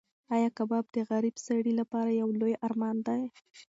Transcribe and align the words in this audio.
ایا 0.35 0.49
کباب 0.57 0.85
د 0.95 0.97
غریب 1.11 1.35
سړي 1.47 1.73
لپاره 1.79 2.09
یو 2.21 2.29
لوی 2.39 2.53
ارمان 2.67 2.97
دی؟ 3.07 3.21